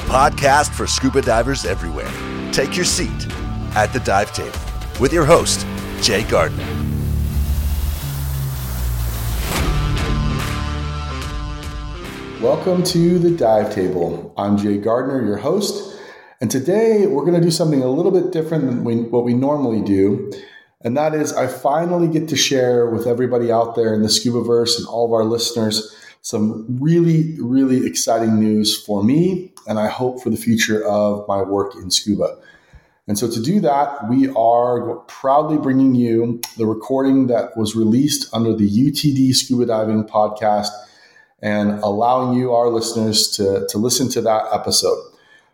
[0.00, 2.10] a podcast for scuba divers everywhere.
[2.52, 3.26] Take your seat
[3.74, 4.58] at the dive table
[4.98, 5.66] with your host,
[6.00, 6.64] Jay Gardner.
[12.40, 14.32] Welcome to the Dive Table.
[14.38, 16.00] I'm Jay Gardner, your host,
[16.40, 19.34] and today we're going to do something a little bit different than we, what we
[19.34, 20.32] normally do.
[20.80, 24.42] And that is, I finally get to share with everybody out there in the scuba
[24.42, 29.88] verse and all of our listeners some really, really exciting news for me, and I
[29.88, 32.36] hope for the future of my work in scuba.
[33.08, 38.32] And so, to do that, we are proudly bringing you the recording that was released
[38.32, 40.68] under the UTD Scuba Diving podcast
[41.42, 45.02] and allowing you, our listeners, to, to listen to that episode.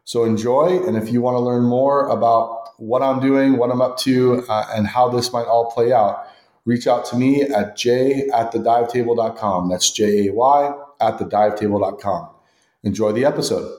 [0.05, 0.85] So, enjoy.
[0.87, 4.45] And if you want to learn more about what I'm doing, what I'm up to,
[4.49, 6.27] uh, and how this might all play out,
[6.67, 9.71] reach out to me at jay at thedivetable.com.
[9.71, 12.29] That's J A Y at thedivetable.com.
[12.83, 13.73] Enjoy the episode.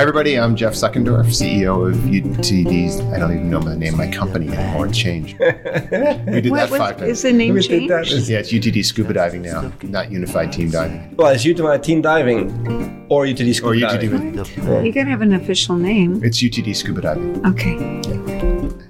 [0.00, 0.38] Hi, everybody.
[0.38, 3.00] I'm Jeff Suckendorf, CEO of UTD's.
[3.12, 4.86] I don't even know the name of my company anymore.
[4.86, 5.38] It's changed.
[5.40, 7.10] We did What that five times.
[7.10, 8.06] is the name We did that.
[8.06, 8.30] changed?
[8.30, 11.14] yeah, it's UTD Scuba Diving now, not Unified Team Diving.
[11.16, 14.10] Well, it's UTD Team Diving or UTD Scuba Or Diving.
[14.32, 14.86] UTD.
[14.86, 16.24] You gotta have an official name.
[16.24, 17.46] It's UTD Scuba Diving.
[17.46, 17.76] Okay.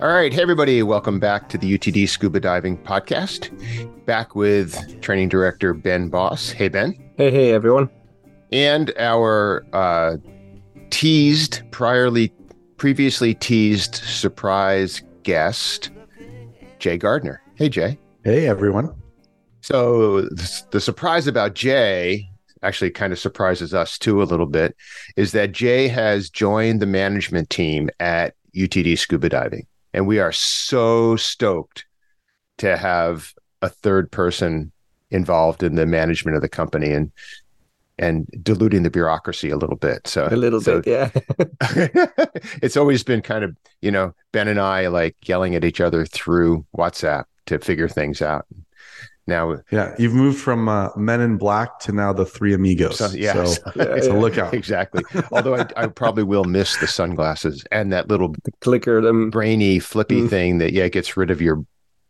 [0.00, 0.32] All right.
[0.32, 0.80] Hey, everybody.
[0.84, 3.50] Welcome back to the UTD Scuba Diving podcast.
[4.06, 6.50] Back with training director Ben Boss.
[6.52, 6.94] Hey, Ben.
[7.16, 7.90] Hey, hey, everyone.
[8.52, 10.16] And our uh,
[10.90, 12.30] teased, priorly,
[12.76, 15.90] previously teased surprise guest,
[16.78, 17.42] Jay Gardner.
[17.54, 17.98] Hey, Jay.
[18.24, 18.94] Hey, everyone.
[19.60, 22.28] So the, the surprise about Jay
[22.62, 24.76] actually kind of surprises us too a little bit
[25.16, 29.66] is that Jay has joined the management team at UTD Scuba Diving.
[29.92, 31.86] And we are so stoked
[32.58, 34.72] to have a third person
[35.10, 37.10] involved in the management of the company and
[38.00, 40.06] and diluting the bureaucracy a little bit.
[40.08, 41.10] So A little so- bit, yeah.
[42.62, 46.04] it's always been kind of, you know, Ben and I like yelling at each other
[46.06, 48.46] through WhatsApp to figure things out.
[49.26, 52.98] Now Yeah, you've moved from uh, Men in Black to now the Three Amigos.
[52.98, 54.20] So, yeah, so, Yeah, so yeah.
[54.20, 54.54] look out.
[54.54, 55.04] exactly.
[55.30, 59.30] Although I, I probably will miss the sunglasses and that little Clicker them.
[59.30, 60.30] brainy, flippy Mm.
[60.30, 61.64] thing that yeah gets rid of your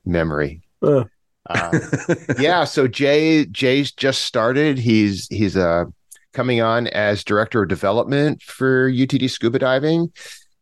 [0.06, 0.62] memory.
[0.82, 1.04] Uh.
[1.48, 1.80] Um,
[2.38, 2.64] yeah.
[2.64, 4.78] So Jay Jay's just started.
[4.78, 5.84] He's he's uh
[6.32, 10.12] coming on as director of development for UTD Scuba Diving,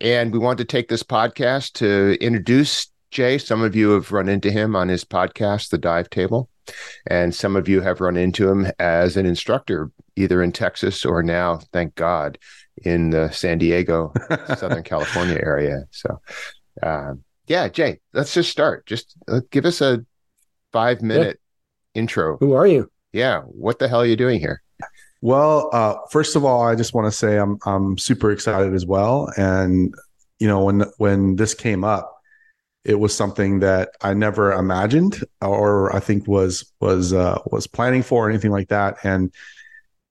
[0.01, 3.39] and we want to take this podcast to introduce Jay.
[3.39, 6.49] Some of you have run into him on his podcast, The Dive Table,
[7.07, 11.23] and some of you have run into him as an instructor, either in Texas or
[11.23, 12.39] now, thank God,
[12.85, 14.13] in the San Diego,
[14.57, 15.85] Southern California area.
[15.91, 16.21] So,
[16.83, 18.87] um, yeah, Jay, let's just start.
[18.87, 20.05] Just uh, give us a
[20.73, 21.41] five minute
[21.95, 22.37] intro.
[22.39, 22.91] Who are you?
[23.13, 24.63] Yeah, what the hell are you doing here?
[25.21, 28.87] Well, uh, first of all, I just want to say I'm I'm super excited as
[28.87, 29.33] well.
[29.37, 29.95] And
[30.39, 32.15] you know, when when this came up,
[32.85, 38.03] it was something that I never imagined, or I think was was uh, was planning
[38.03, 38.99] for, or anything like that.
[39.03, 39.33] And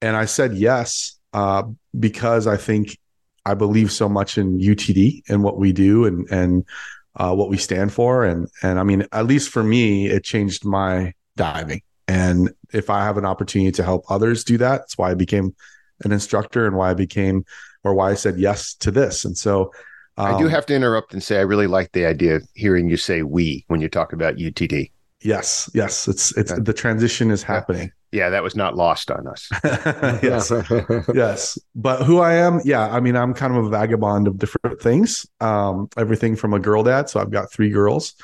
[0.01, 1.63] and I said yes uh,
[1.97, 2.97] because I think
[3.45, 6.65] I believe so much in UTD and what we do, and and
[7.17, 8.23] uh, what we stand for.
[8.23, 11.81] And and I mean, at least for me, it changed my diving.
[12.07, 15.55] And if I have an opportunity to help others do that, that's why I became
[16.05, 17.43] an instructor and why I became
[17.83, 19.25] or why I said yes to this.
[19.25, 19.71] And so
[20.17, 22.89] I do um, have to interrupt and say I really like the idea of hearing
[22.89, 24.91] you say we when you talk about UTD.
[25.21, 26.59] Yes, yes, it's it's Yeah.
[26.61, 27.91] the transition is happening.
[28.11, 29.49] Yeah, that was not lost on us.
[30.23, 30.51] yes.
[31.13, 34.81] yes but who i am yeah i mean i'm kind of a vagabond of different
[34.81, 38.15] things um everything from a girl dad so i've got three girls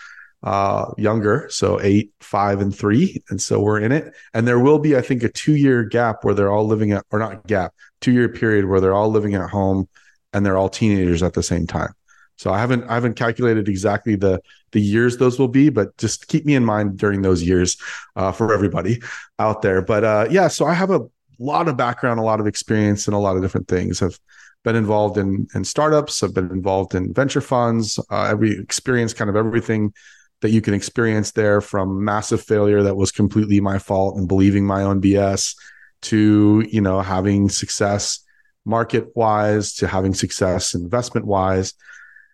[0.43, 4.79] uh younger so eight five and three and so we're in it and there will
[4.79, 7.73] be i think a two year gap where they're all living at or not gap
[8.01, 9.87] two year period where they're all living at home
[10.33, 11.93] and they're all teenagers at the same time
[12.37, 14.39] so i haven't i haven't calculated exactly the
[14.71, 17.77] the years those will be but just keep me in mind during those years
[18.15, 19.01] uh, for everybody
[19.39, 21.01] out there but uh yeah so i have a
[21.39, 24.01] lot of background, a lot of experience in a lot of different things.
[24.01, 24.19] I've
[24.63, 26.23] been involved in in startups.
[26.23, 27.99] I've been involved in venture funds.
[28.09, 29.93] Uh, every experience, kind of everything
[30.41, 34.65] that you can experience there, from massive failure that was completely my fault and believing
[34.65, 35.55] my own BS,
[36.03, 38.19] to you know having success
[38.65, 41.73] market wise, to having success investment wise.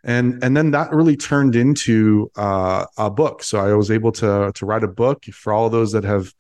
[0.04, 3.44] And and then that really turned into uh, a book.
[3.44, 6.34] So I was able to to write a book for all those that have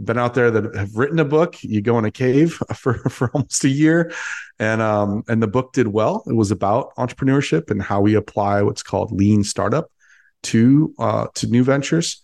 [0.00, 1.62] been out there that have written a book.
[1.62, 4.12] You go in a cave for for almost a year,
[4.58, 6.22] and um and the book did well.
[6.26, 9.90] It was about entrepreneurship and how we apply what's called lean startup
[10.44, 12.22] to uh to new ventures.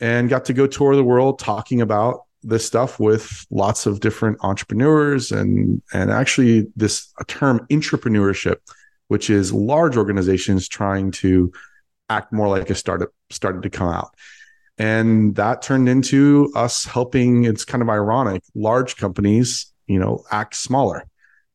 [0.00, 4.38] and got to go tour the world talking about this stuff with lots of different
[4.42, 8.56] entrepreneurs and and actually this term entrepreneurship
[9.08, 11.52] which is large organizations trying to
[12.08, 14.14] act more like a startup started to come out.
[14.78, 20.54] And that turned into us helping it's kind of ironic large companies you know act
[20.54, 21.04] smaller.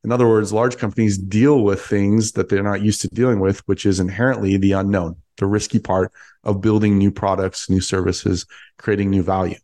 [0.03, 3.59] In other words large companies deal with things that they're not used to dealing with
[3.67, 6.11] which is inherently the unknown the risky part
[6.43, 8.45] of building new products new services
[8.77, 9.57] creating new value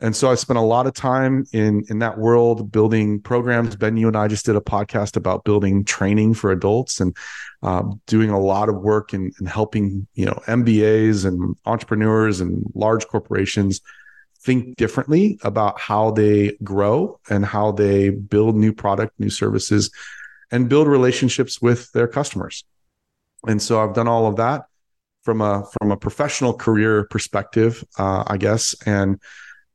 [0.00, 3.74] and so I spent a lot of time in in that world building programs.
[3.74, 7.16] Ben, you and I just did a podcast about building training for adults and
[7.62, 12.64] uh, doing a lot of work in, in helping you know MBAs and entrepreneurs and
[12.74, 13.80] large corporations
[14.40, 19.90] think differently about how they grow and how they build new product, new services,
[20.52, 22.64] and build relationships with their customers.
[23.48, 24.66] And so I've done all of that
[25.22, 29.20] from a from a professional career perspective, uh, I guess, and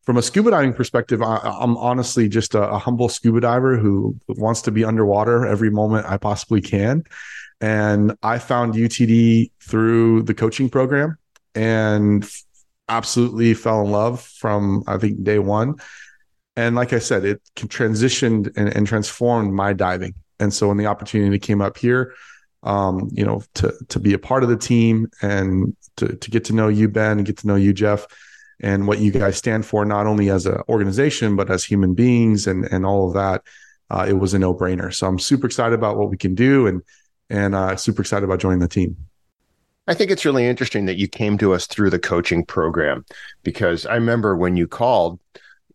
[0.04, 4.18] from a scuba diving perspective, I, am honestly just a, a, humble scuba diver who
[4.28, 7.04] wants to be underwater every moment I possibly can.
[7.62, 11.18] And I found UTD through the coaching program
[11.56, 12.30] and
[12.90, 15.76] absolutely fell in love from, I think, day one.
[16.58, 20.16] And like I said, it transitioned and, and transformed my diving.
[20.40, 22.14] And so when the opportunity came up here,
[22.64, 26.46] um, you know, to to be a part of the team and to to get
[26.46, 28.06] to know you, Ben, and get to know you, Jeff,
[28.62, 32.48] and what you guys stand for, not only as an organization, but as human beings
[32.48, 33.44] and, and all of that,
[33.90, 34.94] uh, it was a no brainer.
[34.94, 36.82] So I'm super excited about what we can do and,
[37.30, 38.98] and uh, super excited about joining the team.
[39.88, 43.06] I think it's really interesting that you came to us through the coaching program
[43.44, 45.20] because I remember when you called,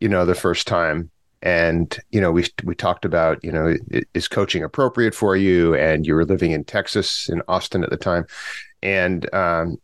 [0.00, 1.10] you know, the first time
[1.42, 3.74] and you know we we talked about you know
[4.12, 7.96] is coaching appropriate for you and you were living in Texas in Austin at the
[7.96, 8.26] time
[8.82, 9.78] and um,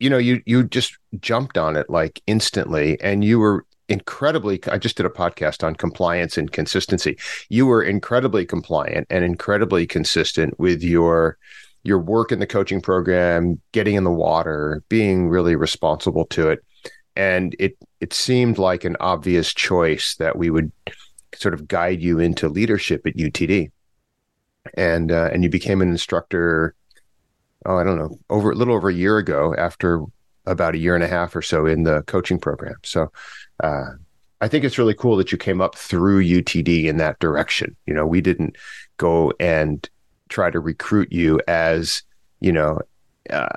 [0.00, 4.58] you know, you you just jumped on it like instantly, and you were incredibly.
[4.66, 7.18] I just did a podcast on compliance and consistency.
[7.50, 11.36] You were incredibly compliant and incredibly consistent with your
[11.82, 16.64] your work in the coaching program, getting in the water, being really responsible to it,
[17.14, 20.72] and it it seemed like an obvious choice that we would
[21.34, 23.70] sort of guide you into leadership at UTD,
[24.74, 26.74] and uh, and you became an instructor
[27.66, 30.02] oh, I don't know, over a little over a year ago after
[30.46, 32.76] about a year and a half or so in the coaching program.
[32.82, 33.12] So
[33.62, 33.90] uh,
[34.40, 37.76] I think it's really cool that you came up through UTD in that direction.
[37.86, 38.56] You know, we didn't
[38.96, 39.88] go and
[40.28, 42.02] try to recruit you as,
[42.40, 42.80] you know,
[43.28, 43.48] uh,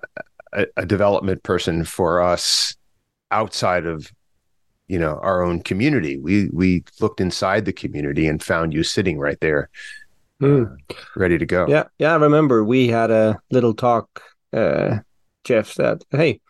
[0.52, 2.76] a, a development person for us
[3.32, 4.12] outside of
[4.88, 9.18] you know our own community we we looked inside the community and found you sitting
[9.18, 9.70] right there
[10.42, 10.76] mm.
[11.16, 11.68] ready to go.
[11.68, 12.14] Yeah, yeah.
[12.14, 14.22] I remember we had a little talk.
[14.52, 15.00] Uh,
[15.44, 16.42] Jeff said, "Hey,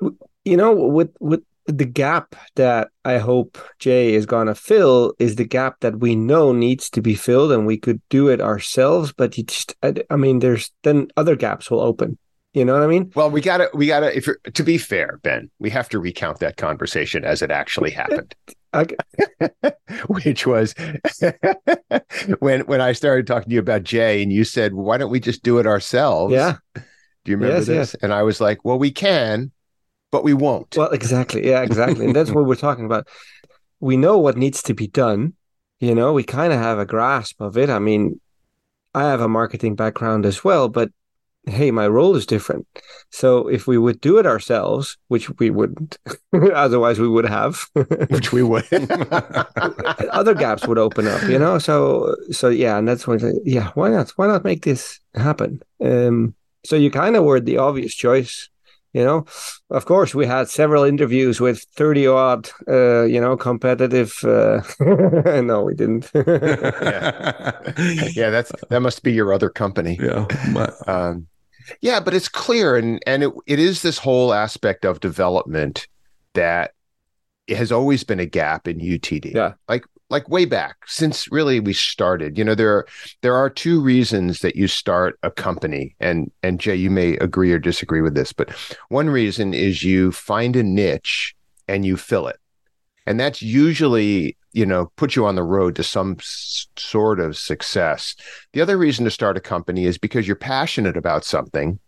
[0.00, 5.44] you know, with with the gap that I hope Jay is gonna fill is the
[5.44, 9.12] gap that we know needs to be filled, and we could do it ourselves.
[9.12, 12.18] But you just, I, I mean, there's then other gaps will open."
[12.54, 13.12] You know what I mean?
[13.14, 14.16] Well, we gotta, we gotta.
[14.16, 17.90] If you're to be fair, Ben, we have to recount that conversation as it actually
[17.90, 18.34] happened.
[18.74, 18.96] Okay.
[20.08, 20.74] Which was
[22.40, 25.20] when when I started talking to you about Jay, and you said, "Why don't we
[25.20, 26.56] just do it ourselves?" Yeah.
[26.74, 27.76] Do you remember yes, this?
[27.92, 28.02] Yes.
[28.02, 29.50] And I was like, "Well, we can,
[30.10, 31.46] but we won't." Well, exactly.
[31.46, 32.06] Yeah, exactly.
[32.06, 33.08] and that's what we're talking about.
[33.80, 35.34] We know what needs to be done.
[35.80, 37.70] You know, we kind of have a grasp of it.
[37.70, 38.20] I mean,
[38.94, 40.90] I have a marketing background as well, but
[41.46, 42.66] hey, my role is different.
[43.10, 45.98] So if we would do it ourselves, which we wouldn't,
[46.54, 47.64] otherwise we would have,
[48.10, 48.66] which we would,
[50.12, 51.58] other gaps would open up, you know.
[51.58, 54.10] So so yeah, and that's when yeah, why not?
[54.16, 55.62] Why not make this happen?
[55.82, 58.48] Um, so you kind of were the obvious choice.
[58.94, 59.26] You know,
[59.70, 64.14] of course, we had several interviews with thirty odd, uh, you know, competitive.
[64.24, 66.10] Uh, no, we didn't.
[66.14, 67.52] yeah.
[68.14, 69.98] yeah, that's that must be your other company.
[70.00, 70.26] Yeah,
[70.86, 71.26] um,
[71.82, 75.86] yeah, but it's clear, and and it, it is this whole aspect of development
[76.34, 76.72] that
[77.48, 79.34] has always been a gap in UTD.
[79.34, 82.38] Yeah, like like way back since really we started.
[82.38, 82.86] You know, there are,
[83.22, 87.52] there are two reasons that you start a company, and and Jay, you may agree
[87.52, 88.50] or disagree with this, but
[88.88, 91.34] one reason is you find a niche
[91.66, 92.38] and you fill it,
[93.06, 97.36] and that's usually you know put you on the road to some s- sort of
[97.36, 98.14] success.
[98.52, 101.78] The other reason to start a company is because you're passionate about something,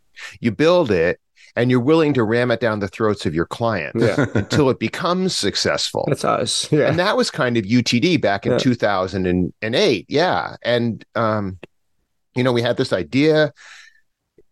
[0.41, 1.21] you build it,
[1.57, 4.27] and you're willing to ram it down the throats of your clients yeah.
[4.35, 6.05] until it becomes successful.
[6.09, 6.71] That's us.
[6.71, 6.89] Yeah.
[6.89, 8.59] And that was kind of UTD back in yeah.
[8.59, 10.07] 2008.
[10.09, 10.57] Yeah.
[10.63, 11.59] And, um,
[12.35, 13.53] you know, we had this idea,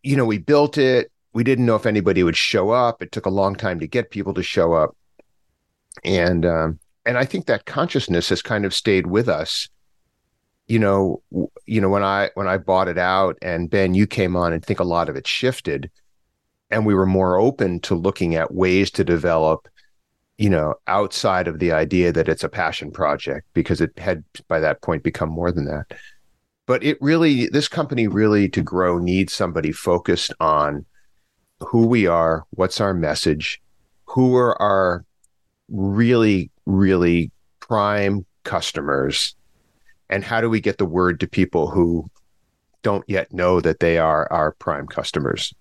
[0.02, 3.02] you know, we built it, we didn't know if anybody would show up.
[3.02, 4.97] It took a long time to get people to show up,
[6.05, 9.69] and um, and I think that consciousness has kind of stayed with us.
[10.67, 11.23] You know,
[11.64, 14.64] you know when I when I bought it out, and Ben, you came on, and
[14.64, 15.90] think a lot of it shifted,
[16.71, 19.69] and we were more open to looking at ways to develop
[20.39, 24.61] you know, outside of the idea that it's a passion project because it had by
[24.61, 25.87] that point become more than that.
[26.65, 30.87] But it really, this company really to grow needs somebody focused on
[31.61, 33.61] who we are, what's our message,
[34.05, 35.05] who are our
[35.69, 39.35] really, really prime customers,
[40.09, 42.09] and how do we get the word to people who
[42.83, 45.53] don't yet know that they are our prime customers.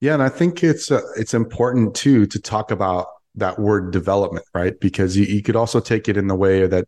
[0.00, 4.46] Yeah, and I think it's uh, it's important too to talk about that word development,
[4.54, 4.78] right?
[4.78, 6.86] Because you, you could also take it in the way that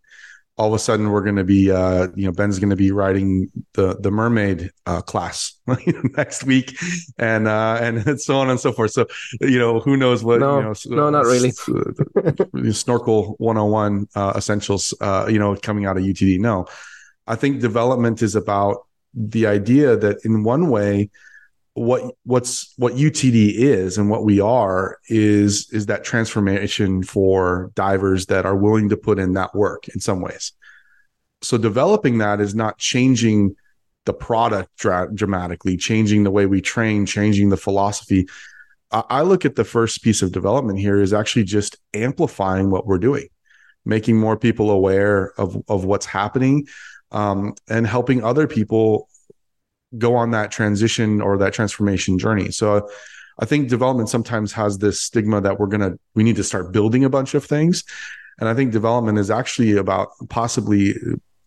[0.57, 2.93] all of a sudden we're going to be, uh, you know, Ben's going to be
[2.93, 5.59] writing the the mermaid uh, class
[6.17, 6.77] next week,
[7.19, 8.93] and uh, and so on and so forth.
[8.93, 9.07] So
[9.41, 10.41] you know, who knows what?
[10.41, 11.51] No, you know, no, not really.
[12.73, 16.39] snorkel 101 uh, essentials, uh, you know, coming out of UTD.
[16.39, 16.67] No,
[17.27, 21.11] I think development is about the idea that in one way
[21.75, 28.27] what what's what UTD is and what we are is is that transformation for divers
[28.27, 30.53] that are willing to put in that work in some ways.
[31.43, 33.55] So developing that is not changing
[34.05, 38.27] the product dra- dramatically, changing the way we train, changing the philosophy.
[38.91, 42.87] I-, I look at the first piece of development here is actually just amplifying what
[42.87, 43.29] we're doing,
[43.85, 46.67] making more people aware of of what's happening,
[47.13, 49.09] um, and helping other people
[49.99, 52.51] go on that transition or that transformation journey.
[52.51, 52.89] So
[53.39, 56.73] I think development sometimes has this stigma that we're going to, we need to start
[56.73, 57.85] building a bunch of things.
[58.39, 60.95] And I think development is actually about possibly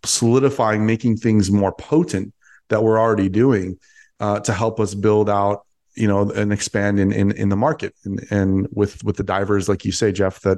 [0.04, 2.34] solidifying, making things more potent
[2.70, 3.78] that we're already doing
[4.20, 7.96] uh, to help us build out, you know, and expand in, in, in the market
[8.06, 10.58] and, and with, with the divers, like you say, Jeff, that,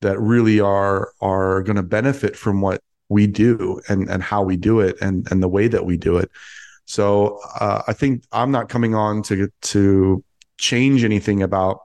[0.00, 4.56] that really are, are going to benefit from what we do and, and how we
[4.56, 6.30] do it and, and the way that we do it.
[6.86, 10.24] So uh, I think I'm not coming on to to
[10.56, 11.80] change anything about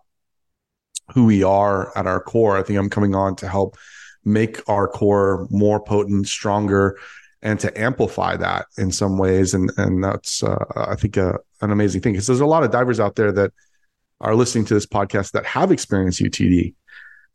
[1.14, 2.58] who we are at our core.
[2.58, 3.78] I think I'm coming on to help
[4.24, 6.98] make our core more potent, stronger,
[7.42, 9.54] and to amplify that in some ways.
[9.56, 12.64] And and that's uh, I think a, uh, an amazing thing because there's a lot
[12.64, 13.52] of divers out there that
[14.22, 16.76] are listening to this podcast that have experienced UTD,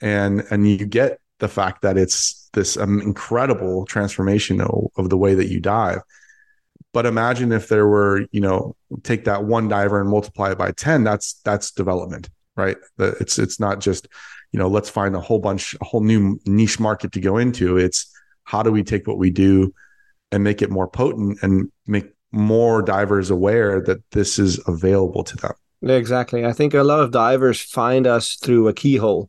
[0.01, 5.19] and and you get the fact that it's this um, incredible transformation of, of the
[5.19, 6.01] way that you dive
[6.97, 10.73] but imagine if there were, you know, take that one diver and multiply it by
[10.73, 12.79] 10, that's that's development, right?
[12.99, 14.09] It's it's not just,
[14.51, 17.77] you know, let's find a whole bunch, a whole new niche market to go into.
[17.77, 18.11] It's
[18.45, 19.75] how do we take what we do
[20.33, 25.37] and make it more potent and make more divers aware that this is available to
[25.37, 25.53] them.
[25.83, 26.47] Exactly.
[26.47, 29.29] I think a lot of divers find us through a keyhole,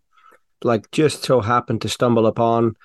[0.63, 2.77] like just so happen to stumble upon,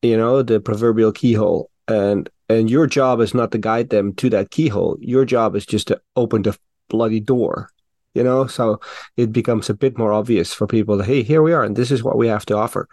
[0.00, 1.70] you know, the proverbial keyhole.
[1.86, 4.96] And and your job is not to guide them to that keyhole.
[5.00, 6.56] Your job is just to open the
[6.88, 7.70] bloody door
[8.16, 8.46] you know?
[8.46, 8.80] So
[9.16, 11.90] it becomes a bit more obvious for people that hey here we are and this
[11.90, 12.88] is what we have to offer.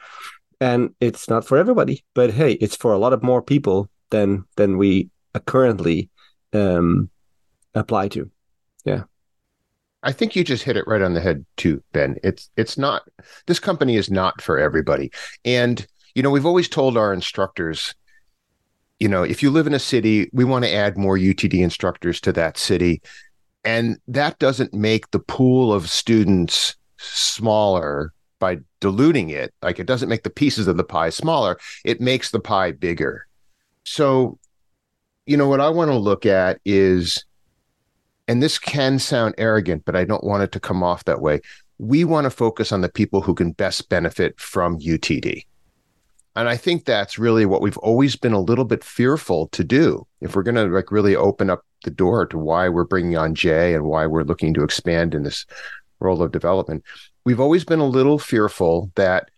[0.60, 4.44] And it's not for everybody but hey it's for a lot of more people than
[4.58, 5.10] than we
[5.46, 6.10] currently
[6.52, 7.10] um
[7.74, 8.30] apply to.
[8.86, 9.04] Yeah.
[10.06, 12.18] I think you just hit it right on the head too, Ben.
[12.22, 13.04] It's it's not
[13.48, 15.10] this company is not for everybody.
[15.46, 17.96] And you know, we've always told our instructors
[19.04, 22.22] you know, if you live in a city, we want to add more UTD instructors
[22.22, 23.02] to that city.
[23.66, 29.54] And that doesn't make the pool of students smaller by diluting it.
[29.62, 33.28] Like it doesn't make the pieces of the pie smaller, it makes the pie bigger.
[33.84, 34.40] So,
[35.26, 37.26] you know, what I want to look at is,
[38.30, 41.42] and this can sound arrogant, but I don't want it to come off that way.
[41.78, 45.44] We want to focus on the people who can best benefit from UTD.
[46.36, 50.08] And I think that's really what we've always been a little bit fearful to do.
[50.20, 53.36] If we're going to like really open up the door to why we're bringing on
[53.36, 55.46] Jay and why we're looking to expand in this
[56.00, 56.84] role of development,
[57.24, 59.30] we've always been a little fearful that,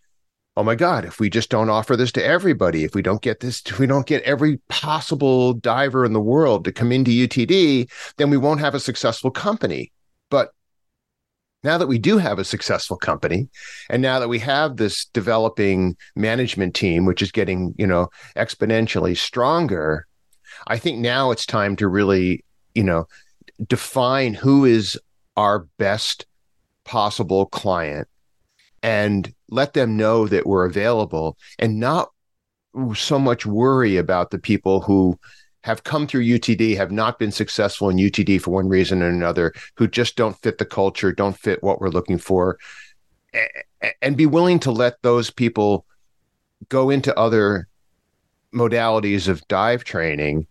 [0.56, 3.40] oh my God, if we just don't offer this to everybody, if we don't get
[3.40, 7.90] this, if we don't get every possible diver in the world to come into UTD,
[8.16, 9.92] then we won't have a successful company.
[10.30, 10.52] But
[11.66, 13.48] now that we do have a successful company
[13.90, 19.16] and now that we have this developing management team which is getting you know exponentially
[19.16, 20.06] stronger
[20.68, 22.44] i think now it's time to really
[22.74, 23.06] you know
[23.66, 24.98] define who is
[25.36, 26.24] our best
[26.84, 28.06] possible client
[28.82, 32.10] and let them know that we're available and not
[32.94, 35.18] so much worry about the people who
[35.66, 39.52] have come through UTD, have not been successful in UTD for one reason or another,
[39.74, 42.56] who just don't fit the culture, don't fit what we're looking for,
[44.00, 45.84] and be willing to let those people
[46.68, 47.66] go into other
[48.54, 50.46] modalities of dive training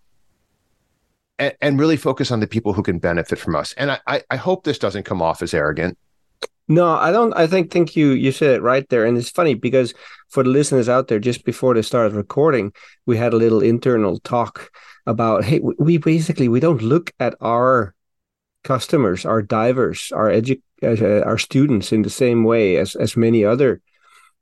[1.39, 3.71] and, and really focus on the people who can benefit from us.
[3.77, 5.97] And I, I hope this doesn't come off as arrogant.
[6.67, 7.33] No, I don't.
[7.33, 9.93] I think think you you said it right there, and it's funny because
[10.29, 12.73] for the listeners out there, just before they started recording,
[13.05, 14.71] we had a little internal talk
[15.05, 17.93] about hey, we basically we don't look at our
[18.63, 23.45] customers, our divers, our edu- uh, our students in the same way as as many
[23.45, 23.81] other,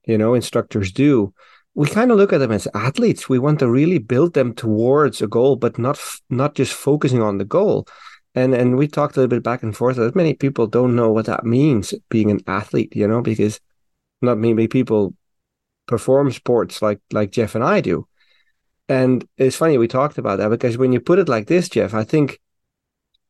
[0.06, 1.34] you know, instructors do.
[1.76, 3.28] We kind of look at them as athletes.
[3.28, 6.00] We want to really build them towards a goal, but not
[6.30, 7.88] not just focusing on the goal
[8.36, 9.98] and and we talked a little bit back and forth.
[9.98, 13.60] That many people don't know what that means being an athlete you know because
[14.22, 15.14] not many people
[15.88, 18.08] perform sports like like jeff and i do.
[18.90, 21.94] And it's funny we talked about that because when you put it like this jeff
[21.94, 22.40] i think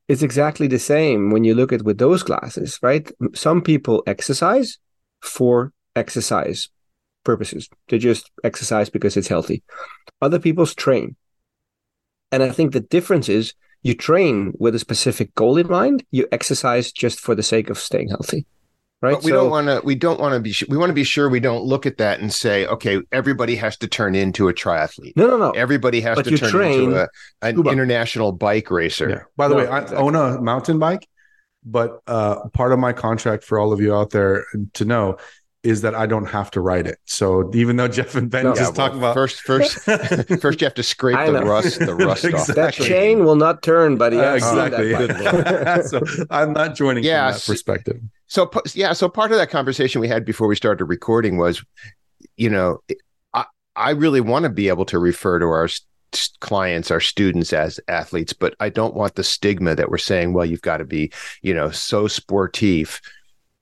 [0.08, 3.12] it's exactly the same when you look at with those glasses right?
[3.34, 4.78] Some people exercise
[5.22, 6.70] for exercise
[7.24, 7.70] purposes.
[7.88, 9.64] They just exercise because it's healthy.
[10.22, 11.16] Other people's train.
[12.32, 13.54] And i think the difference is
[13.84, 16.06] you train with a specific goal in mind.
[16.12, 18.46] You exercise just for the sake of staying healthy.
[19.02, 19.16] Right.
[19.16, 19.82] But we so, don't want to.
[19.84, 20.56] We don't want to be.
[20.70, 23.76] We want to be sure we don't look at that and say, okay, everybody has
[23.78, 25.18] to turn into a triathlete.
[25.18, 25.52] No, no, no.
[25.52, 27.08] Everybody has but to turn train, into a,
[27.42, 27.72] an scuba.
[27.72, 29.10] international bike racer.
[29.10, 29.24] Yeah.
[29.36, 29.98] By the no, way, I exactly.
[29.98, 31.06] own a mountain bike,
[31.66, 35.18] but uh, part of my contract for all of you out there to know
[35.64, 37.00] is that I don't have to write it.
[37.06, 39.80] So even though Jeff and Ben no, just yeah, well, about first, first,
[40.42, 42.54] first you have to scrape the rust, the rust exactly.
[42.54, 42.56] off.
[42.56, 44.20] That chain will not turn, buddy.
[44.20, 44.94] Uh, exactly.
[45.88, 48.02] so I'm not joining yeah, from that perspective.
[48.28, 51.64] So yeah, so part of that conversation we had before we started recording was,
[52.36, 52.80] you know,
[53.34, 55.70] I I really want to be able to refer to our
[56.42, 60.46] clients, our students as athletes, but I don't want the stigma that we're saying, well,
[60.46, 63.02] you've got to be, you know, so sportive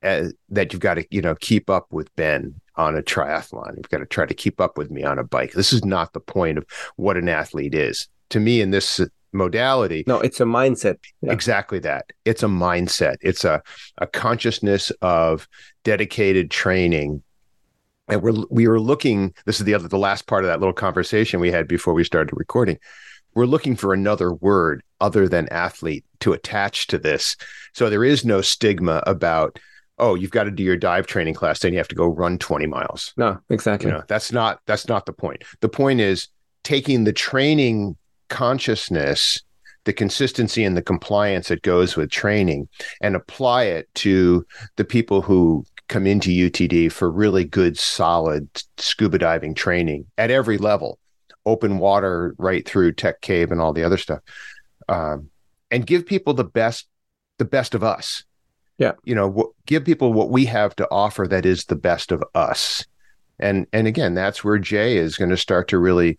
[0.02, 3.76] as, that you've got to you know keep up with Ben on a triathlon.
[3.78, 5.54] You've got to try to keep up with me on a bike.
[5.54, 8.08] This is not the point of what an athlete is.
[8.30, 9.02] To me, in this
[9.34, 10.98] modality, no, it's a mindset.
[11.22, 11.34] Yeah.
[11.34, 12.12] Exactly that.
[12.26, 13.18] It's a mindset.
[13.22, 13.62] It's a
[13.98, 15.48] a consciousness of
[15.84, 17.24] dedicated training.
[18.08, 19.34] And we're we were looking.
[19.46, 22.04] This is the other the last part of that little conversation we had before we
[22.04, 22.78] started recording.
[23.34, 27.38] We're looking for another word other than athlete to attach to this.
[27.74, 29.58] So there is no stigma about
[30.02, 32.38] oh, you've got to do your dive training class, then you have to go run
[32.40, 33.14] 20 miles.
[33.16, 33.90] No, exactly.
[33.90, 35.44] You know, that's not that's not the point.
[35.62, 36.28] The point is
[36.64, 37.96] taking the training
[38.30, 39.42] consciousness,
[39.86, 42.68] the consistency and the compliance that goes with training
[43.00, 49.20] and apply it to the people who come into UTD for really good solid scuba
[49.20, 50.98] diving training at every level.
[51.46, 54.20] Open water right through tech cave and all the other stuff.
[54.90, 55.30] Um,
[55.70, 56.88] and give people the best
[57.38, 58.24] the best of us
[58.78, 58.94] yeah.
[59.04, 62.24] you know w- give people what we have to offer that is the best of
[62.36, 62.86] us.
[63.40, 66.18] And and again that's where jay is going to start to really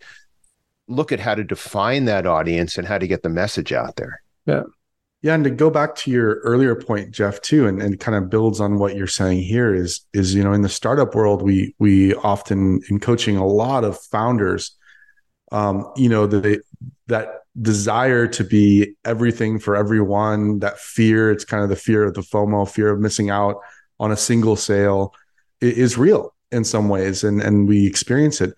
[0.87, 4.21] look at how to define that audience and how to get the message out there.
[4.45, 4.63] Yeah.
[5.21, 8.29] Yeah and to go back to your earlier point jeff too and, and kind of
[8.29, 11.73] builds on what you're saying here is is you know in the startup world we
[11.79, 14.75] we often in coaching a lot of founders
[15.53, 16.59] um you know they
[17.07, 22.13] that desire to be everything for everyone, that fear, it's kind of the fear of
[22.13, 23.57] the FOMO, fear of missing out
[23.99, 25.13] on a single sale
[25.61, 28.53] is real in some ways and and we experience it.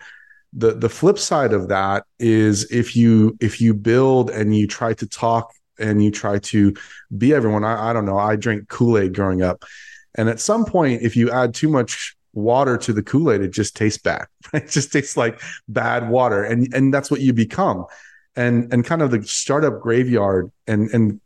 [0.54, 4.94] The the flip side of that is if you if you build and you try
[4.94, 6.74] to talk and you try to
[7.18, 9.66] be everyone, I, I don't know, I drank Kool-Aid growing up.
[10.18, 13.76] And at some point, if you add too much water to the Kool-Aid, it just
[13.76, 14.26] tastes bad.
[14.54, 16.44] It just tastes like bad water.
[16.44, 17.86] And and that's what you become
[18.36, 21.22] and and kind of the startup graveyard and and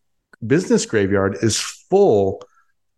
[0.46, 2.42] business graveyard is full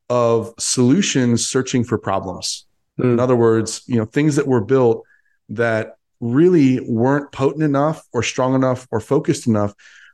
[0.10, 2.66] of solutions searching for problems.
[3.00, 3.14] Mm.
[3.14, 5.04] In other words, you know, things that were built
[5.50, 9.74] that really weren't potent enough or strong enough or focused enough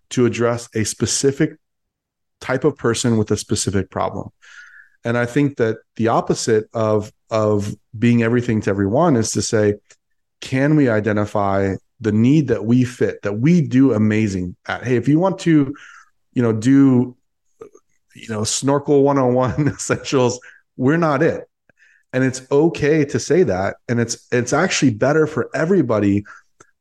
[0.09, 1.57] to address a specific
[2.39, 4.29] type of person with a specific problem.
[5.03, 9.75] And I think that the opposite of of being everything to everyone is to say,
[10.39, 14.83] can we identify the need that we fit that we do amazing at.
[14.83, 15.75] Hey if you want to
[16.33, 17.15] you know do
[18.15, 20.39] you know snorkel 101 essentials
[20.77, 21.49] we're not it.
[22.13, 23.77] And it's okay to say that.
[23.89, 26.23] And it's it's actually better for everybody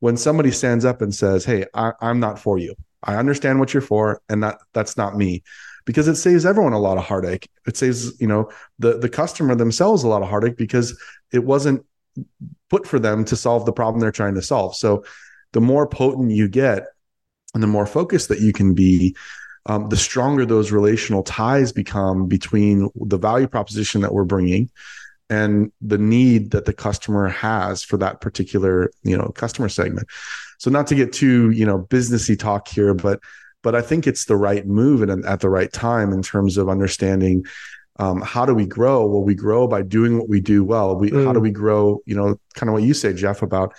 [0.00, 2.74] when somebody stands up and says hey I, i'm not for you.
[3.02, 5.42] I understand what you're for and that that's not me.
[5.84, 7.48] Because it saves everyone a lot of heartache.
[7.66, 10.98] It saves you know the the customer themselves a lot of heartache because
[11.32, 11.84] it wasn't
[12.70, 14.74] put for them to solve the problem they're trying to solve.
[14.76, 15.04] So
[15.52, 16.86] the more potent you get,
[17.54, 19.16] and the more focused that you can be,
[19.66, 24.70] um, the stronger those relational ties become between the value proposition that we're bringing
[25.28, 30.06] and the need that the customer has for that particular you know customer segment
[30.58, 33.20] so not to get too you know businessy talk here but
[33.62, 36.68] but i think it's the right move and at the right time in terms of
[36.68, 37.44] understanding
[37.98, 39.06] um, how do we grow?
[39.06, 40.96] Well we grow by doing what we do well.
[40.96, 41.24] We mm.
[41.24, 41.44] how do mm.
[41.44, 43.74] we grow you know kind of what you say jeff about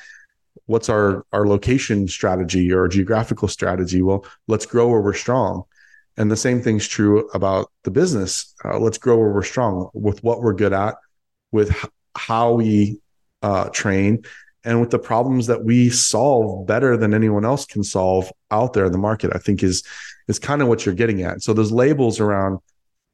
[0.65, 4.01] what's our our location strategy or geographical strategy?
[4.01, 5.63] Well let's grow where we're strong.
[6.19, 8.55] And the same thing's true about the business.
[8.65, 10.95] Uh, let's grow where we're strong with what we're good at
[11.51, 12.99] with h- how we
[13.43, 14.23] uh, train
[14.63, 18.85] and with the problems that we solve better than anyone else can solve out there
[18.85, 19.83] in the market i think is
[20.27, 21.41] is kind of what you're getting at.
[21.41, 22.59] So those labels around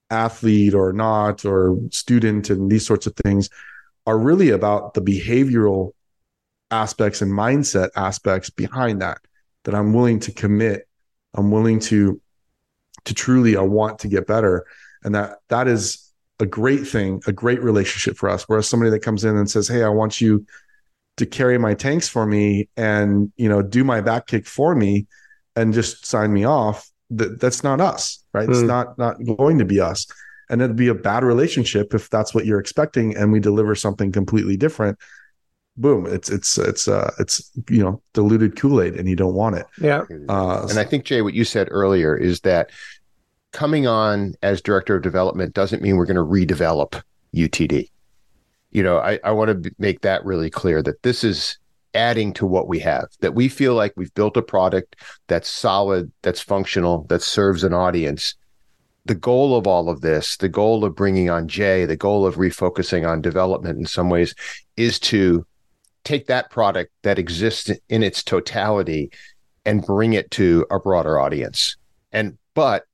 [0.09, 3.49] athlete or not or student and these sorts of things
[4.05, 5.91] are really about the behavioral
[6.71, 9.17] aspects and mindset aspects behind that
[9.63, 10.87] that i'm willing to commit
[11.35, 12.21] i'm willing to
[13.05, 14.65] to truly i want to get better.
[15.03, 18.43] And that that is a great thing a great relationship for us.
[18.47, 20.45] Whereas somebody that comes in and says hey i want you
[21.17, 25.07] to carry my tanks for me and you know do my back kick for me
[25.55, 28.47] and just sign me off that that's not us right?
[28.47, 28.51] Mm.
[28.51, 28.67] it's hmm.
[28.67, 30.07] not not going to be us.
[30.49, 34.11] And it'd be a bad relationship if that's what you're expecting and we deliver something
[34.11, 34.99] completely different.
[35.75, 39.65] Boom it's it's it's uh it's you know diluted kool-aid and you don't want it.
[39.81, 40.03] Yeah.
[40.29, 42.69] Uh, and i think jay what you said earlier is that
[43.53, 47.01] coming on as director of development doesn't mean we're going to redevelop
[47.33, 47.89] utd
[48.69, 51.57] you know i, I want to make that really clear that this is
[51.93, 54.95] adding to what we have that we feel like we've built a product
[55.27, 58.35] that's solid that's functional that serves an audience.
[59.05, 62.35] The goal of all of this the goal of bringing on jay the goal of
[62.35, 64.33] refocusing on development in some ways
[64.77, 65.45] is to
[66.03, 69.11] take that product that exists in its totality
[69.65, 71.77] and bring it to a broader audience.
[72.11, 72.85] And but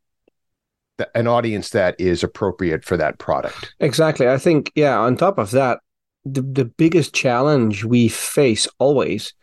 [1.16, 3.74] an audience that is appropriate for that product.
[3.80, 4.28] Exactly.
[4.28, 5.80] I think yeah on top of that
[6.26, 9.34] the, the biggest challenge we face always.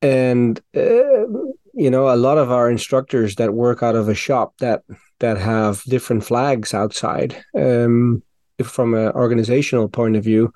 [0.00, 1.26] And uh,
[1.78, 4.82] you know a lot of our instructors that work out of a shop that
[5.20, 8.22] that have different flags outside um,
[8.64, 10.52] from an organizational point of view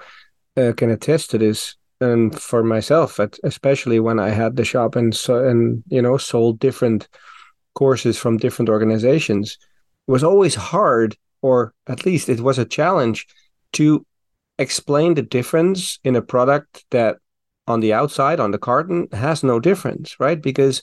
[0.57, 1.77] uh, can attest to this.
[2.01, 6.59] And for myself especially when i had the shop and so and you know sold
[6.59, 7.07] different
[7.75, 9.57] courses from different organizations
[10.09, 13.29] it was always hard or at least it was a challenge
[13.75, 14.05] to
[14.63, 17.19] explain the difference in a product that
[17.67, 20.83] on the outside on the carton has no difference right because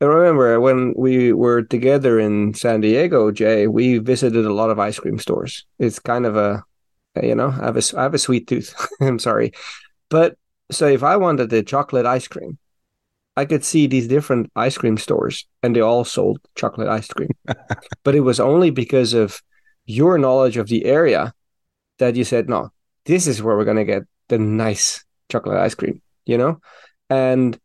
[0.00, 4.78] I remember when we were together in San Diego, Jay, we visited a lot of
[4.78, 5.64] ice cream stores.
[5.78, 6.62] It's kind of a,
[7.22, 8.74] you know, I have a, I have a sweet tooth.
[9.00, 9.52] I'm sorry.
[10.10, 10.36] But
[10.70, 12.58] so if I wanted the chocolate ice cream,
[13.36, 17.30] I could see these different ice cream stores and they all sold chocolate ice cream.
[18.04, 19.42] but it was only because of
[19.86, 21.32] your knowledge of the area
[21.98, 22.70] that you said, no,
[23.04, 26.60] this is where we're going to get the nice chocolate ice cream, you know?
[27.10, 27.58] And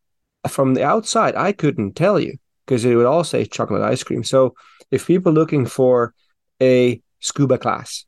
[0.47, 4.23] from the outside, I couldn't tell you because it would all say chocolate ice cream.
[4.23, 4.55] So
[4.91, 6.13] if people looking for
[6.61, 8.05] a scuba class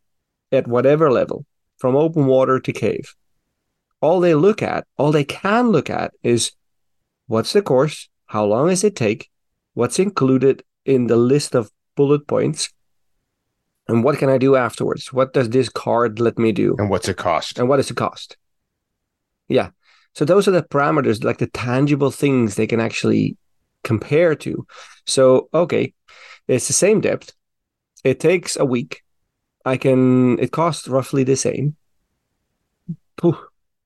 [0.51, 1.45] at whatever level,
[1.77, 3.15] from open water to cave,
[4.01, 6.51] all they look at, all they can look at is
[7.27, 9.29] what's the course, how long does it take,
[9.73, 12.71] what's included in the list of bullet points,
[13.91, 15.11] and what can I do afterwards?
[15.11, 16.75] What does this card let me do?
[16.77, 17.59] And what's it cost?
[17.59, 18.37] And what does it cost?
[19.49, 19.71] Yeah.
[20.15, 23.35] So those are the parameters, like the tangible things they can actually
[23.83, 24.65] compare to.
[25.05, 25.93] So, okay,
[26.47, 27.33] it's the same depth.
[28.05, 29.03] It takes a week.
[29.65, 31.75] I can, it costs roughly the same.
[33.17, 33.37] Pooh,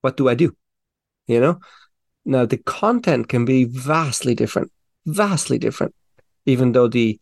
[0.02, 0.56] what do I do?
[1.26, 1.60] You know?
[2.26, 4.72] Now, the content can be vastly different,
[5.08, 5.96] vastly different,
[6.46, 7.20] even though the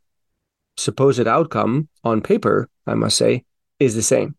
[0.77, 3.45] supposed outcome on paper, I must say,
[3.79, 4.35] is the same.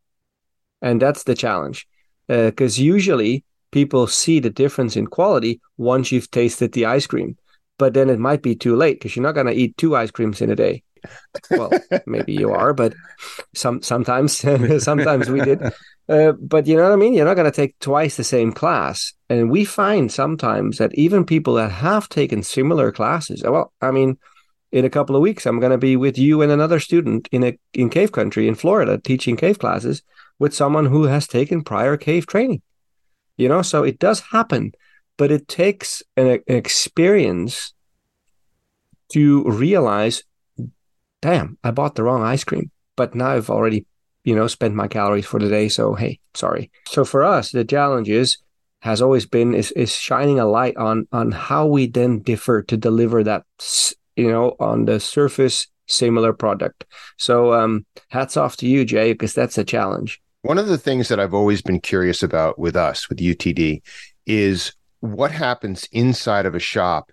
[0.83, 1.87] And that's the challenge.
[2.29, 7.37] Because uh, usually people see the difference in quality once you've tasted the ice cream.
[7.79, 10.11] But then it might be too late because you're not going to eat two ice
[10.11, 10.85] creams in a day.
[11.51, 11.71] well,
[12.07, 12.95] maybe you are, but
[13.55, 14.39] some sometimes
[14.79, 15.61] sometimes we did.
[16.09, 17.15] Uh, but you know what I mean?
[17.15, 19.13] You're not going to take twice the same class.
[19.29, 24.19] And we find sometimes that even people that have taken similar classes, well, I mean,
[24.75, 27.45] in a couple of weeks, I'm going to be with you and another student in
[27.45, 30.03] a in cave country in Florida teaching cave classes
[30.41, 32.61] with someone who has taken prior cave training.
[33.37, 34.73] You know, so it does happen,
[35.17, 37.73] but it takes an, an experience
[39.11, 40.25] to realize,
[41.23, 43.87] damn, I bought the wrong ice cream, but now I've already
[44.25, 45.69] you know, spent my calories for the day.
[45.69, 46.71] So, hey, sorry.
[46.89, 48.39] So, for us, the challenge is
[48.81, 52.77] has always been is is shining a light on on how we then differ to
[52.77, 53.45] deliver that
[54.17, 56.85] you know on the surface similar product.
[57.19, 60.21] So um, hats off to you, Jay, because that's a challenge.
[60.43, 63.83] One of the things that I've always been curious about with us, with UTD,
[64.27, 67.11] is what happens inside of a shop.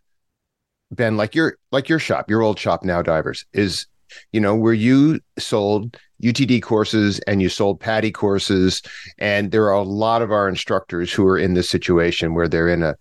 [0.91, 3.87] Ben, like your like your shop, your old shop now, divers, is
[4.33, 8.81] you know where you sold UTD courses and you sold PADI courses,
[9.17, 12.67] and there are a lot of our instructors who are in this situation where they're
[12.67, 12.95] in a,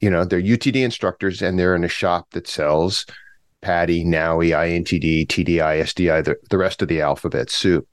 [0.00, 3.06] you know, they're UTD instructors and they're in a shop that sells
[3.62, 7.88] PADI, NAUI, IANTD, TDI, SDI, the, the rest of the alphabet soup.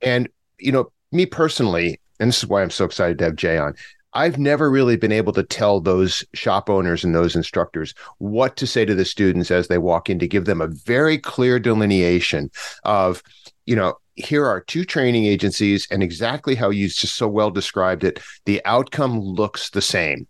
[0.00, 3.58] And, you know, me personally, and this is why I'm so excited to have Jay
[3.58, 3.74] on,
[4.14, 8.66] I've never really been able to tell those shop owners and those instructors what to
[8.66, 12.50] say to the students as they walk in to give them a very clear delineation
[12.84, 13.22] of,
[13.66, 18.02] you know, here are two training agencies and exactly how you just so well described
[18.02, 18.20] it.
[18.46, 20.26] The outcome looks the same.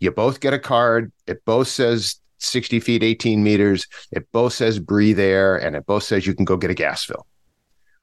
[0.00, 1.12] You both get a card.
[1.26, 3.86] It both says 60 feet, 18 meters.
[4.12, 7.04] It both says breathe air and it both says you can go get a gas
[7.04, 7.26] fill.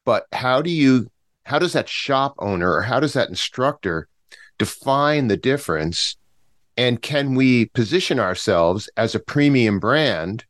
[0.05, 1.07] But how do you,
[1.43, 4.07] how does that shop owner or how does that instructor
[4.57, 6.15] define the difference?
[6.77, 10.45] And can we position ourselves as a premium brand,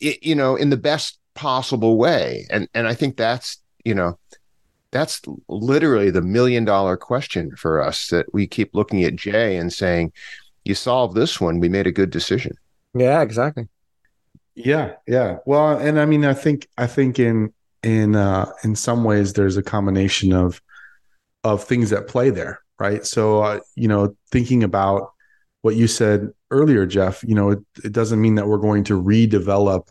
[0.00, 2.46] you know, in the best possible way?
[2.50, 4.18] And, and I think that's, you know,
[4.90, 9.72] that's literally the million dollar question for us that we keep looking at Jay and
[9.72, 10.12] saying,
[10.64, 12.56] you solve this one, we made a good decision.
[12.96, 13.68] Yeah, exactly.
[14.54, 15.38] Yeah, yeah.
[15.46, 19.56] Well, and I mean, I think I think in in uh, in some ways there's
[19.56, 20.60] a combination of
[21.44, 23.04] of things that play there, right?
[23.04, 25.12] So uh, you know, thinking about
[25.62, 29.00] what you said earlier, Jeff, you know, it, it doesn't mean that we're going to
[29.02, 29.88] redevelop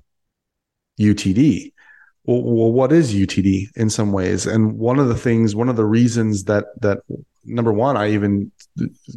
[0.98, 1.74] UTD.
[2.26, 4.48] Well, well, what is UTD in some ways?
[4.48, 7.00] And one of the things, one of the reasons that that
[7.44, 8.52] number one, I even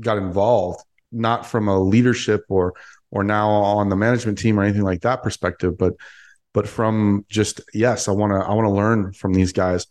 [0.01, 2.75] got involved, not from a leadership or
[3.11, 5.95] or now on the management team or anything like that perspective, but
[6.53, 9.87] but from just yes, I want to I want to learn from these guys.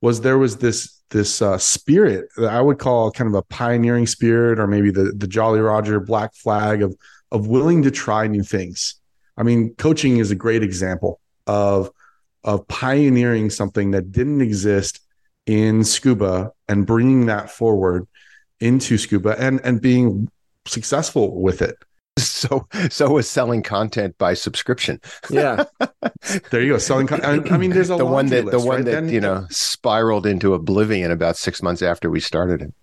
[0.00, 4.06] Was there was this this uh, spirit that I would call kind of a pioneering
[4.06, 6.96] spirit, or maybe the the Jolly Roger Black Flag of
[7.32, 8.96] of willing to try new things.
[9.36, 11.90] I mean, coaching is a great example of
[12.44, 15.00] of pioneering something that didn't exist
[15.46, 18.06] in scuba and bringing that forward
[18.60, 20.28] into scuba and and being
[20.66, 21.76] successful with it
[22.18, 25.00] so so was selling content by subscription.
[25.30, 25.64] Yeah,
[26.50, 26.78] there you go.
[26.78, 27.06] Selling.
[27.06, 28.84] Con- I mean, there's a the one that list, the one right?
[28.86, 32.74] that then, you know spiraled into oblivion about six months after we started it.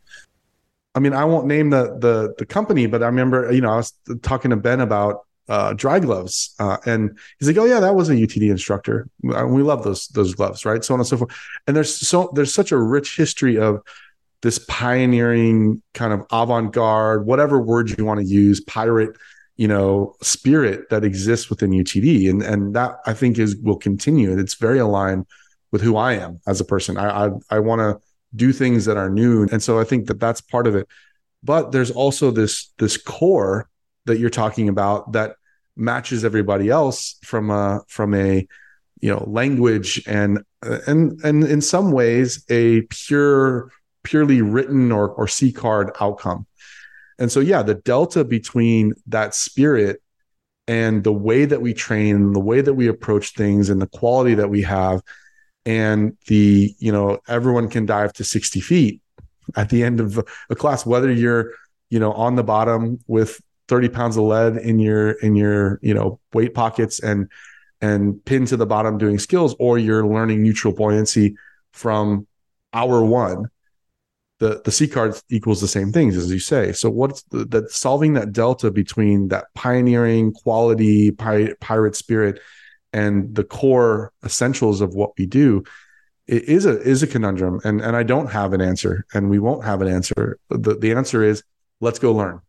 [0.96, 3.78] I mean, I won't name the the the company, but I remember you know I
[3.78, 7.96] was talking to Ben about uh, dry gloves, uh, and he's like, "Oh yeah, that
[7.96, 9.10] was a UTD instructor.
[9.22, 10.84] We love those those gloves, right?
[10.84, 11.36] So on and so forth."
[11.68, 13.82] And there's so there's such a rich history of
[14.44, 19.16] this pioneering kind of avant-garde, whatever word you want to use, pirate,
[19.56, 24.32] you know, spirit that exists within UTD, and and that I think is will continue,
[24.32, 25.26] and it's very aligned
[25.72, 26.98] with who I am as a person.
[26.98, 30.20] I I, I want to do things that are new, and so I think that
[30.20, 30.88] that's part of it.
[31.42, 33.70] But there's also this this core
[34.06, 35.38] that you're talking about that
[35.78, 38.46] matches everybody else from a from a
[39.00, 43.72] you know language and and and in some ways a pure
[44.04, 46.46] purely written or, or C card outcome.
[47.20, 50.02] And so, yeah, the delta between that spirit
[50.68, 54.36] and the way that we train, the way that we approach things, and the quality
[54.36, 55.02] that we have,
[55.66, 59.02] and the, you know, everyone can dive to 60 feet
[59.56, 61.52] at the end of a class, whether you're,
[61.90, 65.94] you know, on the bottom with 30 pounds of lead in your, in your, you
[65.94, 67.30] know, weight pockets and,
[67.82, 71.36] and pinned to the bottom doing skills, or you're learning neutral buoyancy
[71.72, 72.26] from
[72.74, 73.50] hour one
[74.44, 76.74] the the C card equals the same things as you say.
[76.74, 82.42] So what's the, that solving that delta between that pioneering quality pi- pirate spirit
[82.92, 85.64] and the core essentials of what we do
[86.28, 89.40] it is a is a conundrum and and I don't have an answer and we
[89.40, 90.38] won't have an answer.
[90.50, 91.44] The the answer is
[91.80, 92.42] let's go learn.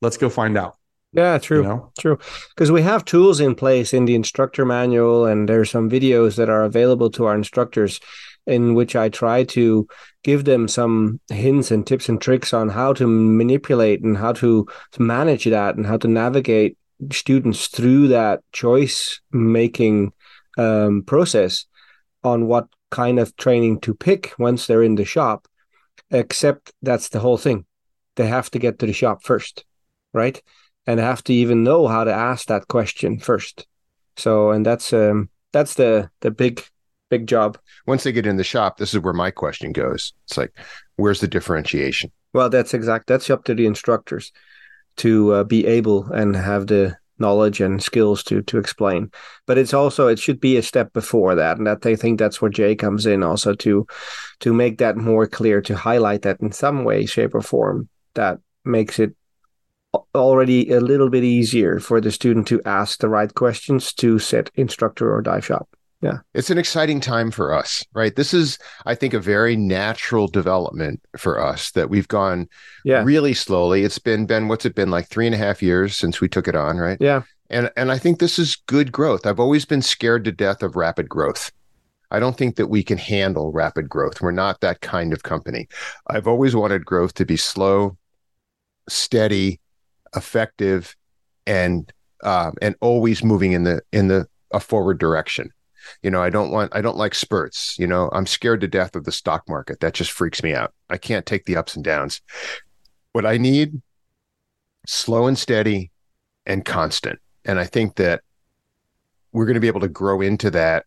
[0.00, 0.76] Let's go find out.
[1.12, 1.58] Yeah, true.
[1.58, 1.92] You know?
[1.98, 2.18] True.
[2.54, 6.36] Because we have tools in place in the instructor manual and there are some videos
[6.36, 8.00] that are available to our instructors
[8.46, 9.86] in which I try to
[10.24, 14.66] give them some hints and tips and tricks on how to manipulate and how to,
[14.98, 16.76] manage that and how to navigate
[17.10, 20.12] students through that choice making
[20.58, 21.66] um, process
[22.22, 25.48] on what kind of training to pick once they're in the shop.
[26.10, 27.64] Except that's the whole thing.
[28.16, 29.64] They have to get to the shop first,
[30.12, 30.40] right?
[30.86, 33.66] And have to even know how to ask that question first.
[34.16, 36.62] So, and that's um, that's the the big
[37.12, 37.58] big job.
[37.86, 40.14] Once they get in the shop, this is where my question goes.
[40.24, 40.56] It's like,
[40.96, 42.10] where's the differentiation?
[42.32, 43.06] Well, that's exact.
[43.06, 44.32] That's up to the instructors
[44.96, 49.10] to uh, be able and have the knowledge and skills to to explain.
[49.46, 52.40] But it's also it should be a step before that, and that I think that's
[52.40, 53.86] where Jay comes in also to
[54.40, 58.38] to make that more clear, to highlight that in some way, shape, or form that
[58.64, 59.14] makes it
[60.14, 64.50] already a little bit easier for the student to ask the right questions to set
[64.54, 65.68] instructor or dive shop.
[66.02, 66.18] Yeah.
[66.34, 68.14] It's an exciting time for us, right?
[68.14, 72.48] This is, I think, a very natural development for us that we've gone
[72.84, 73.04] yeah.
[73.04, 73.84] really slowly.
[73.84, 76.48] It's been, Ben, what's it been like three and a half years since we took
[76.48, 76.98] it on, right?
[77.00, 77.22] Yeah.
[77.50, 79.26] And and I think this is good growth.
[79.26, 81.52] I've always been scared to death of rapid growth.
[82.10, 84.20] I don't think that we can handle rapid growth.
[84.20, 85.68] We're not that kind of company.
[86.08, 87.96] I've always wanted growth to be slow,
[88.88, 89.60] steady,
[90.16, 90.96] effective,
[91.46, 91.92] and
[92.24, 95.50] um, and always moving in the in the a forward direction.
[96.02, 97.78] You know, I don't want I don't like spurts.
[97.78, 99.80] You know, I'm scared to death of the stock market.
[99.80, 100.72] That just freaks me out.
[100.90, 102.20] I can't take the ups and downs.
[103.12, 103.80] What I need
[104.86, 105.90] slow and steady
[106.46, 107.20] and constant.
[107.44, 108.22] And I think that
[109.32, 110.86] we're going to be able to grow into that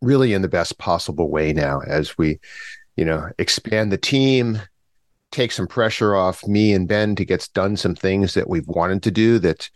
[0.00, 2.38] really in the best possible way now as we,
[2.96, 4.60] you know, expand the team,
[5.30, 9.02] take some pressure off me and Ben to get done some things that we've wanted
[9.04, 9.70] to do that,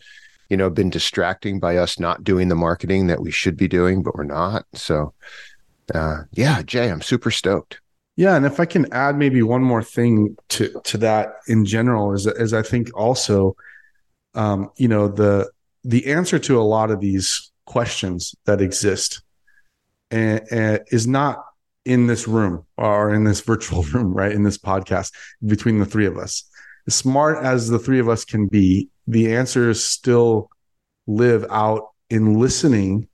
[0.51, 4.03] you know, been distracting by us not doing the marketing that we should be doing,
[4.03, 4.67] but we're not.
[4.75, 5.15] So,
[5.95, 7.81] uh, yeah, Jay, I'm super stoked.
[8.17, 12.13] Yeah, and if I can add maybe one more thing to to that in general
[12.13, 13.57] is is I think also,
[14.35, 15.51] um, you know, the
[15.85, 19.23] the answer to a lot of these questions that exist
[20.11, 21.45] and, and is not
[21.85, 24.33] in this room or in this virtual room, right?
[24.33, 25.13] In this podcast
[25.47, 26.45] between the three of us.
[26.87, 30.51] As smart as the three of us can be, the answers still
[31.07, 33.09] live out in listening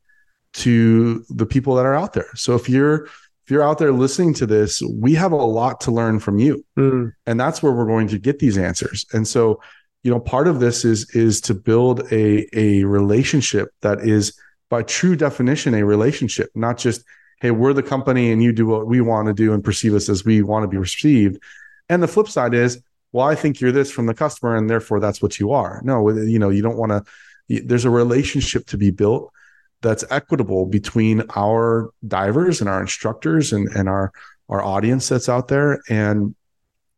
[0.52, 2.30] to the people that are out there.
[2.35, 5.92] So if you're if you're out there listening to this, we have a lot to
[5.92, 6.64] learn from you.
[6.76, 7.12] Mm.
[7.26, 9.06] And that's where we're going to get these answers.
[9.12, 9.61] And so,
[10.02, 14.82] you know, part of this is is to build a a relationship that is by
[14.82, 17.04] true definition a relationship, not just
[17.40, 20.09] hey, we're the company and you do what we want to do and perceive us
[20.09, 21.40] as we want to be received.
[21.88, 22.82] And the flip side is,
[23.16, 25.81] well, I think you're this from the customer and therefore that's what you are.
[25.83, 29.33] No, you know, you don't want to, there's a relationship to be built
[29.81, 34.12] that's equitable between our divers and our instructors and, and our,
[34.50, 36.35] our audience that's out there and,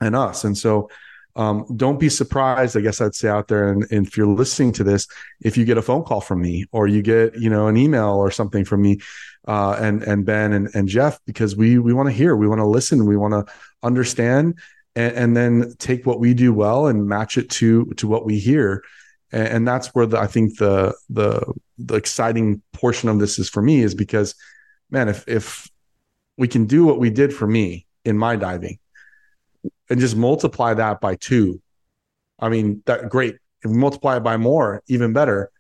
[0.01, 0.43] and us.
[0.43, 0.91] And so,
[1.37, 3.69] um, don't be surprised, I guess I'd say out there.
[3.69, 5.07] And, and, if you're listening to this,
[5.41, 8.17] if you get a phone call from me or you get, you know, an email
[8.17, 8.99] or something from me,
[9.47, 12.59] uh, and, and Ben and, and Jeff, because we, we want to hear, we want
[12.59, 13.55] to listen, we want to
[13.85, 14.59] understand
[14.99, 18.39] and, and, then take what we do well and match it to, to what we
[18.39, 18.83] hear.
[19.33, 23.49] And, and that's where the, I think the, the, the exciting portion of this is
[23.49, 24.35] for me is because,
[24.91, 25.69] man, if, if
[26.37, 28.79] we can do what we did for me in my diving,
[29.91, 31.61] and just multiply that by two.
[32.39, 33.37] I mean, that great.
[33.63, 35.51] If we multiply it by more, even better.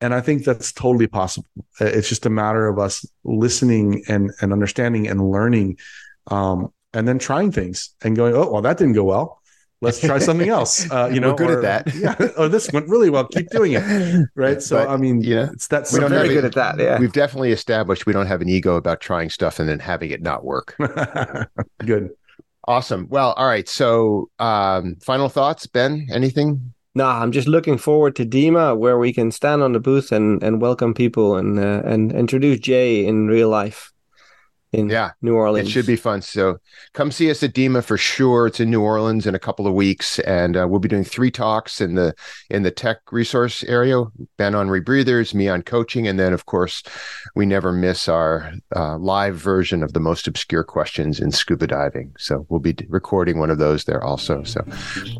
[0.00, 1.48] And I think that's totally possible.
[1.80, 5.78] It's just a matter of us listening and and understanding and learning,
[6.28, 9.40] um, and then trying things and going, oh well, that didn't go well.
[9.82, 10.90] Let's try something else.
[10.90, 11.94] Uh, you know, We're good or, at that.
[12.20, 12.28] yeah.
[12.36, 13.26] Oh, this went really well.
[13.26, 14.28] Keep doing it.
[14.34, 14.62] Right.
[14.62, 16.78] So But, I mean, you know, it's that's We don't very have good at that.
[16.78, 16.98] Yeah.
[16.98, 20.22] We've definitely established we don't have an ego about trying stuff and then having it
[20.22, 20.76] not work.
[21.78, 22.10] good.
[22.68, 23.08] Awesome.
[23.08, 23.68] Well, all right.
[23.68, 26.08] So, um, final thoughts, Ben?
[26.12, 26.74] Anything?
[26.94, 30.42] No, I'm just looking forward to DEMA, where we can stand on the booth and,
[30.42, 33.92] and welcome people and uh, and introduce Jay in real life
[34.72, 35.68] in Yeah, New Orleans.
[35.68, 36.22] It should be fun.
[36.22, 36.58] So,
[36.92, 38.46] come see us at DEMA for sure.
[38.46, 41.30] It's in New Orleans in a couple of weeks, and uh, we'll be doing three
[41.30, 42.14] talks in the
[42.50, 44.04] in the tech resource area.
[44.36, 46.82] Ben on rebreathers, me on coaching, and then of course,
[47.34, 52.14] we never miss our uh, live version of the most obscure questions in scuba diving.
[52.18, 54.44] So we'll be recording one of those there also.
[54.44, 54.64] So,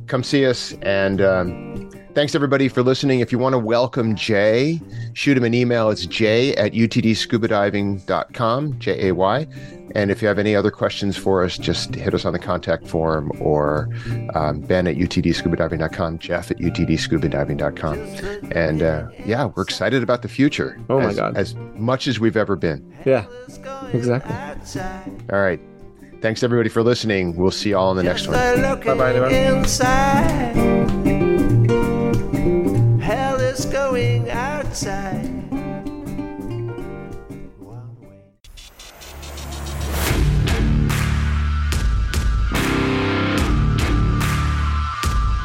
[0.07, 1.21] come see us and.
[1.21, 3.21] Um, Thanks everybody for listening.
[3.21, 4.81] If you want to welcome Jay,
[5.15, 5.91] shoot him an email.
[5.91, 9.47] It's jay at utdscubadiving.com, J A Y.
[9.95, 12.87] And if you have any other questions for us, just hit us on the contact
[12.89, 13.89] form or
[14.35, 17.99] um, Ben at utdscubadiving.com, Jeff at utdscubadiving.com.
[18.53, 20.79] And uh, yeah, we're excited about the future.
[20.91, 21.37] Oh my as- God.
[21.37, 22.93] As much as we've ever been.
[23.05, 23.25] Yeah,
[23.93, 24.35] exactly.
[25.33, 25.61] All right.
[26.21, 27.35] Thanks everybody for listening.
[27.37, 28.37] We'll see you all in the next one.
[28.85, 29.31] Bye-bye, everyone.
[34.85, 35.41] Way.